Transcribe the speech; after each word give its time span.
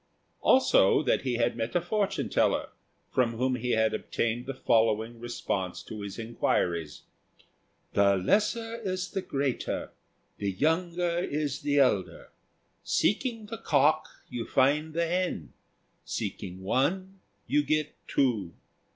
Also 0.41 1.03
that 1.03 1.21
he 1.21 1.35
had 1.35 1.55
met 1.55 1.75
a 1.75 1.79
fortune 1.79 2.27
teller 2.27 2.69
from 3.11 3.33
whom 3.35 3.53
he 3.53 3.73
had 3.73 3.93
obtained 3.93 4.47
the 4.47 4.53
following 4.55 5.19
response 5.19 5.83
to 5.83 6.01
his 6.01 6.17
inquiries: 6.17 7.03
"The 7.93 8.15
lesser 8.17 8.77
is 8.83 9.11
the 9.11 9.21
greater; 9.21 9.91
the 10.39 10.49
younger 10.53 11.19
is 11.19 11.61
the 11.61 11.77
elder. 11.77 12.31
Seeking 12.83 13.45
the 13.45 13.59
cock, 13.59 14.09
you 14.27 14.43
find 14.47 14.95
the 14.95 15.05
hen; 15.05 15.53
seeking 16.03 16.63
one, 16.63 17.19
you 17.45 17.63
get 17.63 17.93
two. 18.07 18.55